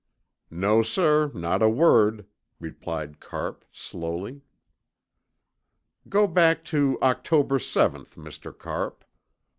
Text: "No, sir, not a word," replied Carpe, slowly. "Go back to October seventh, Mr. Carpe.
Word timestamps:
"No, 0.49 0.81
sir, 0.81 1.29
not 1.35 1.61
a 1.61 1.69
word," 1.69 2.25
replied 2.59 3.19
Carpe, 3.19 3.63
slowly. 3.71 4.41
"Go 6.09 6.25
back 6.25 6.65
to 6.73 6.97
October 7.03 7.59
seventh, 7.59 8.15
Mr. 8.15 8.51
Carpe. 8.51 9.05